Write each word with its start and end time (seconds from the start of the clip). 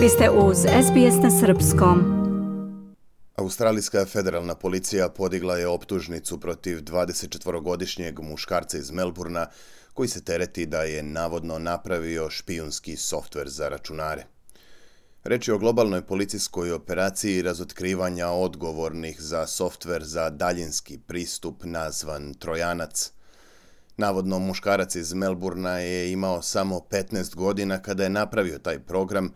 Vi 0.00 0.08
ste 0.08 0.30
uz 0.30 0.56
SBS 0.58 1.22
na 1.22 1.30
Srpskom. 1.40 2.04
Australijska 3.36 4.06
federalna 4.06 4.54
policija 4.54 5.08
podigla 5.08 5.56
je 5.56 5.68
optužnicu 5.68 6.40
protiv 6.40 6.78
24-godišnjeg 6.78 8.20
muškarca 8.22 8.78
iz 8.78 8.90
Melburna 8.90 9.46
koji 9.94 10.08
se 10.08 10.24
tereti 10.24 10.66
da 10.66 10.82
je 10.82 11.02
navodno 11.02 11.58
napravio 11.58 12.30
špijunski 12.30 12.96
softver 12.96 13.48
za 13.48 13.68
računare. 13.68 14.24
Reč 15.24 15.48
je 15.48 15.54
o 15.54 15.58
globalnoj 15.58 16.02
policijskoj 16.02 16.72
operaciji 16.72 17.42
razotkrivanja 17.42 18.28
odgovornih 18.28 19.20
za 19.20 19.46
softver 19.46 20.04
za 20.04 20.30
daljinski 20.30 20.98
pristup 20.98 21.64
nazvan 21.64 22.34
Trojanac. 22.34 23.12
Navodno 23.96 24.38
muškarac 24.38 24.94
iz 24.94 25.12
Melburna 25.14 25.78
je 25.78 26.12
imao 26.12 26.42
samo 26.42 26.80
15 26.90 27.34
godina 27.34 27.82
kada 27.82 28.02
je 28.02 28.10
napravio 28.10 28.58
taj 28.58 28.78
program 28.78 29.32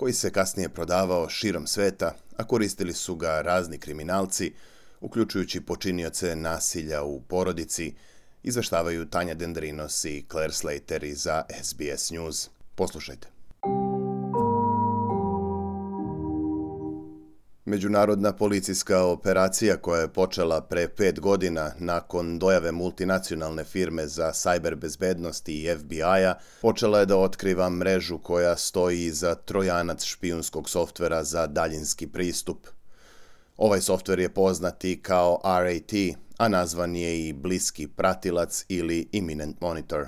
koji 0.00 0.12
se 0.12 0.30
kasnije 0.30 0.68
prodavao 0.68 1.28
širom 1.28 1.66
sveta, 1.66 2.14
a 2.36 2.44
koristili 2.44 2.92
su 2.92 3.14
ga 3.14 3.42
razni 3.42 3.78
kriminalci, 3.78 4.52
uključujući 5.00 5.60
počinioce 5.60 6.36
nasilja 6.36 7.02
u 7.02 7.20
porodici, 7.20 7.94
izveštavaju 8.42 9.10
Tanja 9.10 9.34
Dendrinos 9.34 10.04
i 10.04 10.24
Claire 10.30 10.52
Slater 10.52 11.12
za 11.14 11.42
SBS 11.62 12.10
News. 12.10 12.50
Poslušajte. 12.74 13.39
Međunarodna 17.70 18.32
policijska 18.32 19.04
operacija 19.04 19.76
koja 19.76 20.00
je 20.00 20.08
počela 20.08 20.60
pre 20.60 20.88
pet 20.88 21.20
godina 21.20 21.72
nakon 21.78 22.38
dojave 22.38 22.72
multinacionalne 22.72 23.64
firme 23.64 24.06
za 24.06 24.32
sajber 24.32 24.76
bezbednost 24.76 25.48
i 25.48 25.68
FBI-a 25.78 26.34
počela 26.62 26.98
je 26.98 27.06
da 27.06 27.16
otkriva 27.16 27.70
mrežu 27.70 28.18
koja 28.18 28.56
stoji 28.56 29.04
iza 29.04 29.34
trojanac 29.34 30.04
špijunskog 30.04 30.70
softvera 30.70 31.24
za 31.24 31.46
daljinski 31.46 32.06
pristup. 32.06 32.66
Ovaj 33.56 33.80
softver 33.80 34.18
je 34.18 34.34
poznati 34.34 35.02
kao 35.02 35.40
RAT, 35.44 35.92
a 36.38 36.48
nazvan 36.48 36.96
je 36.96 37.28
i 37.28 37.32
bliski 37.32 37.86
pratilac 37.86 38.64
ili 38.68 39.08
imminent 39.12 39.60
monitor. 39.60 40.06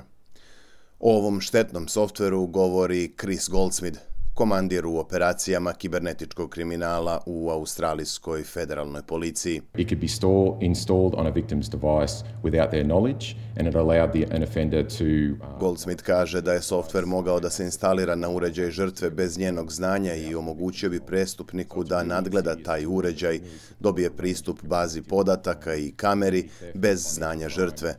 O 1.00 1.16
ovom 1.16 1.40
štetnom 1.40 1.88
softveru 1.88 2.46
govori 2.46 3.14
Chris 3.20 3.48
Goldsmith, 3.48 4.11
komandir 4.34 4.86
u 4.86 4.98
operacijama 4.98 5.72
kibernetičkog 5.72 6.50
kriminala 6.50 7.20
u 7.26 7.50
Australijskoj 7.50 8.42
federalnoj 8.42 9.02
policiji. 9.02 9.60
It 9.76 9.88
could 9.88 10.00
be 10.00 10.08
store, 10.08 10.56
installed 10.60 11.14
on 11.14 11.26
a 11.26 11.30
victim's 11.30 11.68
device 11.70 12.24
without 12.42 12.70
their 12.70 12.84
knowledge 12.84 13.26
and 13.58 13.68
it 13.68 13.74
allowed 13.74 14.12
the, 14.12 14.36
an 14.36 14.42
offender 14.42 14.86
to... 14.98 15.04
Uh... 15.04 15.60
Goldsmith 15.60 16.02
kaže 16.02 16.40
da 16.40 16.52
je 16.52 16.62
softver 16.62 17.06
mogao 17.06 17.40
da 17.40 17.50
se 17.50 17.64
instalira 17.64 18.14
na 18.14 18.28
uređaj 18.28 18.70
žrtve 18.70 19.10
bez 19.10 19.38
njenog 19.38 19.72
znanja 19.72 20.14
i 20.14 20.34
omogućio 20.34 20.90
bi 20.90 21.00
prestupniku 21.00 21.84
da 21.84 22.02
nadgleda 22.02 22.56
taj 22.56 22.86
uređaj, 22.86 23.40
dobije 23.80 24.10
pristup 24.16 24.62
bazi 24.62 25.02
podataka 25.02 25.74
i 25.74 25.92
kameri 25.96 26.48
bez 26.74 27.14
znanja 27.14 27.48
žrtve. 27.48 27.94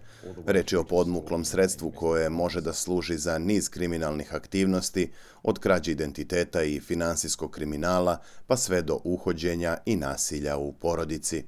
Reč 0.45 0.73
je 0.73 0.80
o 0.80 0.84
podmuklom 0.84 1.45
sredstvu 1.45 1.92
koje 1.92 2.30
može 2.30 2.61
da 2.61 2.73
služi 2.73 3.17
za 3.17 3.38
niz 3.38 3.70
kriminalnih 3.70 4.36
aktivnosti, 4.36 5.11
od 5.44 5.59
krađe 5.59 5.91
identiteta 5.91 6.63
i 6.63 6.80
finansijskog 6.80 7.52
kriminala, 7.52 8.17
pa 8.47 8.58
sve 8.58 8.81
do 8.81 8.99
uhođenja 9.03 9.77
i 9.86 9.95
nasilja 9.95 10.58
u 10.58 10.73
porodici. 10.73 11.44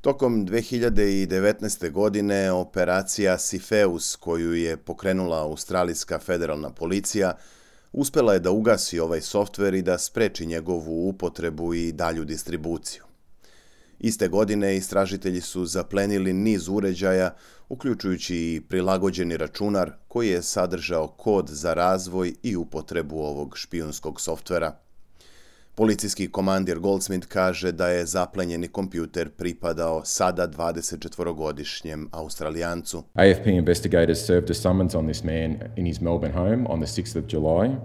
Tokom 0.00 0.46
2019. 0.46 1.90
godine 1.90 2.52
operacija 2.52 3.38
Sifeus, 3.38 4.16
koju 4.16 4.54
je 4.54 4.76
pokrenula 4.76 5.42
Australijska 5.42 6.18
federalna 6.18 6.70
policija, 6.70 7.36
uspela 7.92 8.32
je 8.32 8.40
da 8.40 8.50
ugasi 8.50 9.00
ovaj 9.00 9.20
softver 9.20 9.74
i 9.74 9.82
da 9.82 9.98
spreči 9.98 10.46
njegovu 10.46 11.08
upotrebu 11.08 11.74
i 11.74 11.92
dalju 11.92 12.24
distribuciju. 12.24 13.09
Iste 14.00 14.28
godine 14.28 14.76
istražitelji 14.76 15.40
su 15.40 15.64
zaplenili 15.64 16.32
niz 16.32 16.68
uređaja, 16.68 17.34
uključujući 17.68 18.36
i 18.36 18.60
prilagođeni 18.68 19.36
računar 19.36 19.92
koji 20.08 20.28
je 20.28 20.42
sadržao 20.42 21.08
kod 21.08 21.48
za 21.48 21.74
razvoj 21.74 22.34
i 22.42 22.56
upotrebu 22.56 23.18
ovog 23.18 23.58
špijunskog 23.58 24.20
softvera. 24.20 24.76
Policijski 25.74 26.30
komandir 26.30 26.78
Goldsmith 26.78 27.26
kaže 27.26 27.72
da 27.72 27.88
je 27.88 28.06
zaplenjeni 28.06 28.68
kompjuter 28.68 29.30
pripadao 29.30 30.04
sada 30.04 30.48
24-godišnjem 30.48 32.08
Australijancu. 32.12 33.02
AFP 33.14 33.46
investigators 33.46 34.26
served 34.26 34.50
a 34.50 34.54
summons 34.54 34.94
on 34.94 35.06
this 35.06 35.24
man 35.24 35.56
in 35.76 35.86
his 35.86 36.00
Melbourne 36.00 36.34
home 36.34 36.66
on 36.68 36.80
the 36.80 37.02
6th 37.02 37.18
of 37.18 37.24
July. 37.32 37.76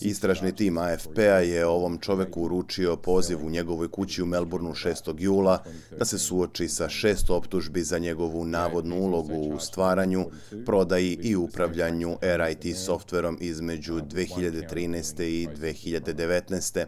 Istražni 0.00 0.56
tim 0.56 0.78
AFP-a 0.78 1.38
je 1.38 1.66
ovom 1.66 1.98
čoveku 1.98 2.42
uručio 2.42 2.96
poziv 2.96 3.46
u 3.46 3.50
njegovoj 3.50 3.88
kući 3.88 4.22
u 4.22 4.26
Melbourneu 4.26 4.72
6. 4.72 5.14
jula 5.18 5.64
da 5.98 6.04
se 6.04 6.18
suoči 6.18 6.68
sa 6.68 6.88
šest 6.88 7.30
optužbi 7.30 7.82
za 7.82 7.98
njegovu 7.98 8.44
navodnu 8.44 8.96
ulogu 8.96 9.54
u 9.54 9.58
stvaranju, 9.58 10.26
prodaji 10.66 11.18
i 11.22 11.36
upravljanju 11.36 12.18
RIT 12.20 12.76
softverom 12.76 13.38
između 13.40 13.94
2013. 13.94 15.22
i 15.22 15.48
2019. 15.60 16.86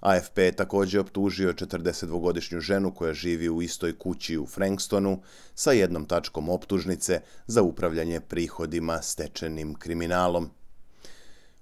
AFP 0.00 0.38
je 0.38 0.52
također 0.52 1.00
optužio 1.00 1.52
42-godišnju 1.52 2.60
ženu 2.60 2.94
koja 2.94 3.14
živi 3.14 3.48
u 3.48 3.62
istoj 3.62 3.98
kući 3.98 4.38
u 4.38 4.46
Frankstonu 4.46 5.22
sa 5.54 5.72
jednom 5.72 6.06
tačkom 6.06 6.48
optužnice 6.48 7.20
za 7.46 7.62
upravljanje 7.62 8.20
prihodima 8.20 9.02
stečenim 9.02 9.74
kriminalom. 9.74 10.50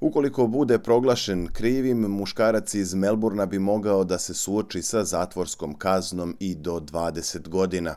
Ukoliko 0.05 0.47
bude 0.47 0.79
proglašen 0.79 1.49
krivim, 1.53 1.99
muškarac 1.99 2.75
iz 2.75 2.95
Melburna 2.95 3.47
bi 3.47 3.59
mogao 3.59 4.05
da 4.05 4.19
se 4.19 4.35
suoči 4.35 4.83
sa 4.83 5.05
zatvorskom 5.05 5.75
kaznom 5.75 6.37
i 6.41 6.55
do 6.55 6.81
20 6.81 7.49
godina. 7.49 7.97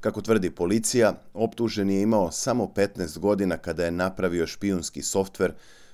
Kako 0.00 0.22
tvrdi 0.22 0.50
policija, 0.50 1.14
optužen 1.34 1.90
je 1.90 2.02
imao 2.02 2.30
samo 2.30 2.72
15 2.76 3.18
godina 3.18 3.56
kada 3.56 3.84
je 3.84 3.90
napravio 3.90 4.46
špijunski 4.46 5.02
softver 5.02 5.52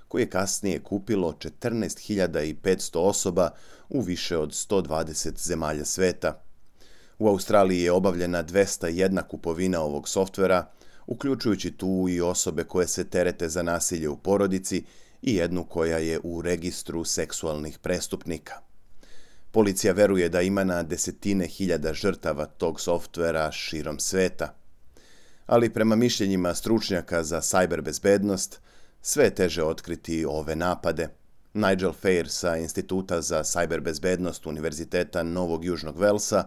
koji 0.08 0.22
je 0.22 0.30
kasnije 0.30 0.78
kupilo 0.78 1.32
14.500 1.32 2.98
osoba 2.98 3.50
u 3.88 4.00
više 4.00 4.38
od 4.38 4.50
120 4.50 5.46
zemalja 5.46 5.84
sveta. 5.84 6.42
U 7.18 7.28
Australiji 7.28 7.82
je 7.82 7.92
obavljena 7.92 8.44
201 8.44 9.22
kupovina 9.28 9.80
ovog 9.80 10.08
softvera, 10.08 10.66
uključujući 11.06 11.70
tu 11.70 12.06
i 12.10 12.20
osobe 12.20 12.64
koje 12.64 12.86
se 12.86 13.04
terete 13.04 13.48
za 13.48 13.62
nasilje 13.62 14.08
u 14.08 14.16
porodici 14.16 14.84
i 15.22 15.34
jednu 15.34 15.64
koja 15.64 15.98
je 15.98 16.20
u 16.22 16.42
registru 16.42 17.04
seksualnih 17.04 17.78
prestupnika. 17.78 18.54
Policija 19.50 19.92
veruje 19.92 20.28
da 20.28 20.40
ima 20.40 20.64
na 20.64 20.82
desetine 20.82 21.46
hiljada 21.46 21.94
žrtava 21.94 22.46
tog 22.46 22.80
softvera 22.80 23.52
širom 23.52 23.98
sveta. 23.98 24.54
Ali 25.46 25.72
prema 25.72 25.96
mišljenjima 25.96 26.54
stručnjaka 26.54 27.22
za 27.24 27.42
sajber 27.42 27.82
bezbednost, 27.82 28.60
sve 29.02 29.24
je 29.24 29.34
teže 29.34 29.64
otkriti 29.64 30.24
ove 30.24 30.56
napade. 30.56 31.08
Nigel 31.54 31.92
Fair 31.92 32.28
sa 32.28 32.56
Instituta 32.56 33.20
za 33.20 33.44
sajber 33.44 33.80
bezbednost 33.80 34.46
Univerziteta 34.46 35.22
Novog 35.22 35.64
Južnog 35.64 35.98
Velsa 35.98 36.44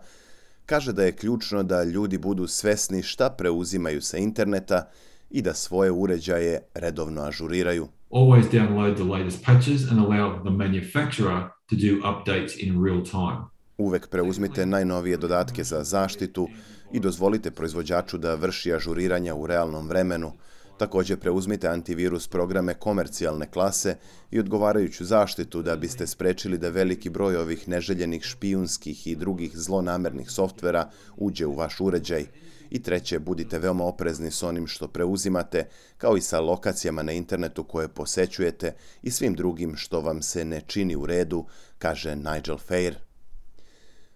kaže 0.65 0.93
da 0.93 1.03
je 1.03 1.15
ključno 1.15 1.63
da 1.63 1.83
ljudi 1.83 2.17
budu 2.17 2.47
svesni 2.47 3.03
šta 3.03 3.29
preuzimaju 3.29 4.01
sa 4.01 4.17
interneta 4.17 4.89
i 5.29 5.41
da 5.41 5.53
svoje 5.53 5.91
uređaje 5.91 6.61
redovno 6.73 7.21
ažuriraju. 7.21 7.87
Always 8.15 8.45
download 8.45 8.95
the 8.95 9.03
latest 9.03 9.43
patches 9.43 9.91
and 9.91 9.99
allow 9.99 10.43
the 10.43 10.51
manufacturer 10.51 11.49
to 11.69 11.75
do 11.75 12.01
updates 12.01 12.57
in 12.59 12.83
real 12.83 13.03
time. 13.03 13.37
Uvek 13.77 14.07
preuzmite 14.09 14.65
najnovije 14.65 15.17
dodatke 15.17 15.63
za 15.63 15.83
zaštitu 15.83 16.47
i 16.91 16.99
dozvolite 16.99 17.51
proizvođaču 17.51 18.17
da 18.17 18.35
vrši 18.35 18.73
ažuriranja 18.73 19.35
u 19.35 19.47
realnom 19.47 19.87
vremenu. 19.87 20.31
Također 20.77 21.19
preuzmite 21.19 21.67
antivirus 21.67 22.27
programe 22.27 22.73
komercijalne 22.73 23.51
klase 23.51 23.95
i 24.31 24.39
odgovarajuću 24.39 25.05
zaštitu 25.05 25.61
da 25.61 25.75
biste 25.75 26.07
sprečili 26.07 26.57
da 26.57 26.69
veliki 26.69 27.09
broj 27.09 27.35
ovih 27.35 27.67
neželjenih 27.67 28.23
špijunskih 28.23 29.07
i 29.07 29.15
drugih 29.15 29.57
zlonamernih 29.57 30.31
softvera 30.31 30.89
uđe 31.17 31.45
u 31.45 31.55
vaš 31.55 31.79
uređaj. 31.79 32.25
I 32.69 32.83
treće, 32.83 33.19
budite 33.19 33.59
veoma 33.59 33.83
oprezni 33.83 34.31
s 34.31 34.43
onim 34.43 34.67
što 34.67 34.87
preuzimate, 34.87 35.67
kao 35.97 36.17
i 36.17 36.21
sa 36.21 36.39
lokacijama 36.39 37.03
na 37.03 37.11
internetu 37.11 37.63
koje 37.63 37.87
posećujete 37.87 38.73
i 39.01 39.11
svim 39.11 39.33
drugim 39.33 39.75
što 39.75 40.01
vam 40.01 40.21
se 40.21 40.45
ne 40.45 40.61
čini 40.61 40.95
u 40.95 41.05
redu, 41.05 41.45
kaže 41.77 42.15
Nigel 42.15 42.57
Fair. 42.57 42.95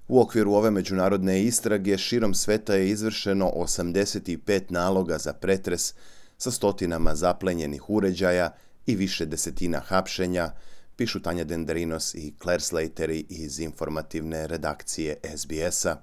U 0.07 0.21
okviru 0.21 0.53
ove 0.53 0.71
međunarodne 0.71 1.43
istrage 1.43 1.97
širom 1.97 2.33
sveta 2.33 2.75
je 2.75 2.89
izvršeno 2.89 3.51
85 3.55 4.61
naloga 4.69 5.17
za 5.17 5.33
pretres 5.33 5.93
sa 6.37 6.51
stotinama 6.51 7.15
zaplenjenih 7.15 7.89
uređaja 7.89 8.51
i 8.85 8.95
više 8.95 9.25
desetina 9.25 9.79
hapšenja, 9.79 10.51
pišu 10.95 11.21
Tanja 11.21 11.43
Dendrinos 11.43 12.15
i 12.15 12.33
Claire 12.41 12.63
Slateri 12.63 13.25
iz 13.29 13.59
informativne 13.59 14.47
redakcije 14.47 15.17
SBS-a. 15.37 15.95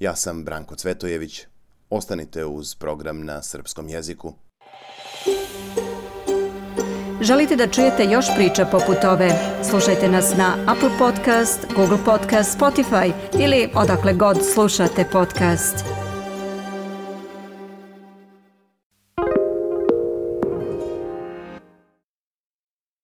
Ja 0.00 0.16
sam 0.16 0.44
Branko 0.44 0.74
Cvetojević. 0.74 1.46
Ostanite 1.90 2.44
uz 2.44 2.74
program 2.74 3.24
na 3.24 3.42
srpskom 3.42 3.88
jeziku. 3.88 4.34
Želite 7.22 7.56
da 7.56 7.68
čujete 7.68 8.04
još 8.04 8.26
priča 8.36 8.66
poput 8.66 9.04
ove? 9.04 9.30
Slušajte 9.70 10.08
nas 10.08 10.36
na 10.36 10.56
Apple 10.66 10.90
Podcast, 10.98 11.66
Google 11.76 11.98
Podcast, 12.04 12.58
Spotify 12.58 13.12
ili 13.40 13.70
odakle 13.74 14.12
god 14.12 14.38
slušate 14.54 15.04
podcast. 15.12 16.01